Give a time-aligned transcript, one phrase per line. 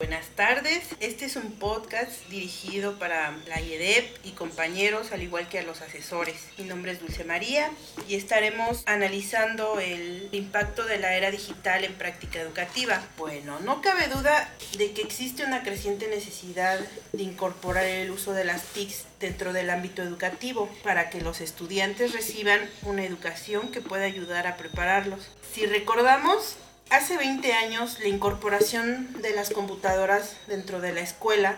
[0.00, 5.58] Buenas tardes, este es un podcast dirigido para la IEDEP y compañeros, al igual que
[5.58, 6.36] a los asesores.
[6.56, 7.68] Mi nombre es Dulce María
[8.06, 13.02] y estaremos analizando el impacto de la era digital en práctica educativa.
[13.16, 16.78] Bueno, no cabe duda de que existe una creciente necesidad
[17.12, 22.12] de incorporar el uso de las TICs dentro del ámbito educativo para que los estudiantes
[22.12, 25.28] reciban una educación que pueda ayudar a prepararlos.
[25.52, 26.54] Si recordamos,
[26.90, 31.56] Hace 20 años la incorporación de las computadoras dentro de la escuela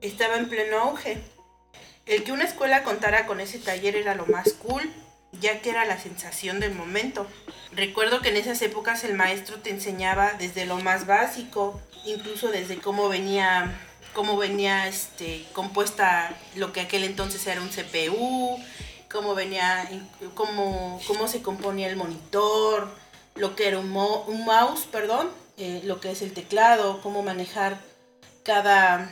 [0.00, 1.18] estaba en pleno auge.
[2.06, 4.88] El que una escuela contara con ese taller era lo más cool,
[5.32, 7.26] ya que era la sensación del momento.
[7.72, 12.78] Recuerdo que en esas épocas el maestro te enseñaba desde lo más básico, incluso desde
[12.78, 13.80] cómo venía
[14.12, 18.62] cómo venía este compuesta lo que aquel entonces era un CPU,
[19.10, 19.90] cómo venía
[20.34, 22.88] cómo, cómo se componía el monitor,
[23.34, 27.78] lo que era un, mouse, perdón, eh, lo que es el teclado, cómo manejar
[28.44, 29.10] cada,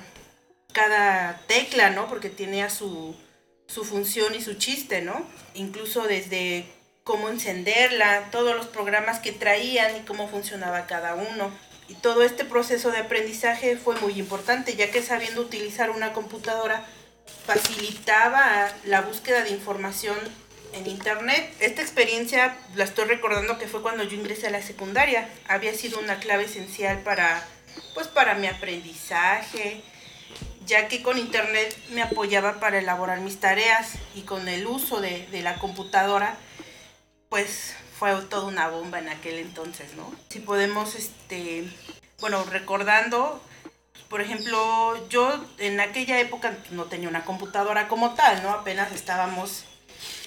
[0.73, 2.09] cada tecla, ¿no?
[2.09, 3.15] Porque tenía su,
[3.67, 5.25] su función y su chiste, ¿no?
[5.55, 6.67] Incluso desde
[7.05, 11.51] cómo encenderla, todos los programas que traían y cómo funcionaba cada uno.
[11.89, 16.85] Y todo este proceso de aprendizaje fue muy importante, ya que sabiendo utilizar una computadora
[17.47, 20.17] facilitaba la búsqueda de información
[20.73, 21.55] en internet.
[21.61, 25.29] Esta experiencia la estoy recordando que fue cuando yo ingresé a la secundaria.
[25.49, 27.47] Había sido una clave esencial para,
[27.95, 29.83] pues, para mi aprendizaje,
[30.67, 35.27] ya que con internet me apoyaba para elaborar mis tareas y con el uso de,
[35.27, 36.37] de la computadora,
[37.29, 40.11] pues fue toda una bomba en aquel entonces, ¿no?
[40.31, 41.65] Si podemos, este,
[42.21, 43.43] bueno, recordando,
[44.09, 48.51] por ejemplo, yo en aquella época no tenía una computadora como tal, ¿no?
[48.51, 49.65] Apenas estábamos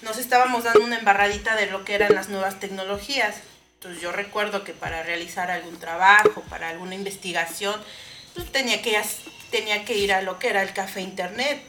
[0.04, 3.38] nos estábamos dando una embarradita de lo que eran las nuevas tecnologías.
[3.76, 7.82] Entonces yo recuerdo que para realizar algún trabajo, para alguna investigación,
[8.36, 11.62] pues tenía que, ir a lo que era el café internet.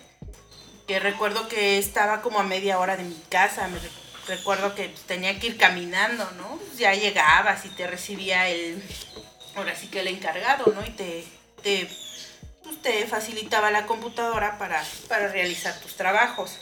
[0.87, 3.69] Que recuerdo que estaba como a media hora de mi casa.
[4.27, 6.57] Recuerdo que pues, tenía que ir caminando, ¿no?
[6.57, 8.83] Pues, ya llegabas y te recibía el,
[9.55, 10.85] ahora sí que el encargado, ¿no?
[10.85, 11.25] Y te,
[11.63, 11.89] te,
[12.83, 16.59] te facilitaba la computadora para, para realizar tus trabajos.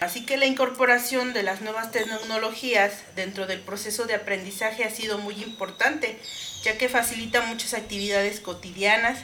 [0.00, 5.18] Así que la incorporación de las nuevas tecnologías dentro del proceso de aprendizaje ha sido
[5.18, 6.18] muy importante,
[6.62, 9.18] ya que facilita muchas actividades cotidianas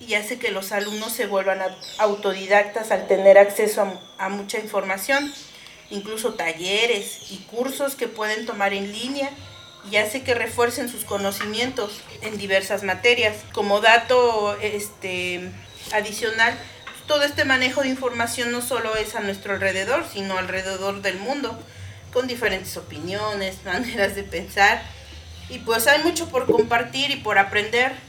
[0.00, 1.60] y hace que los alumnos se vuelvan
[1.98, 5.32] autodidactas al tener acceso a, mucha información,
[5.90, 9.28] incluso talleres y cursos que pueden tomar en línea
[9.90, 13.36] y hace que refuercen sus conocimientos en diversas materias.
[13.52, 15.50] Como dato este,
[15.92, 16.56] adicional,
[17.08, 21.58] todo este manejo de información no solo es a nuestro alrededor, sino alrededor del mundo,
[22.12, 24.80] con diferentes opiniones, maneras de pensar.
[25.48, 28.07] Y pues hay mucho por compartir y por aprender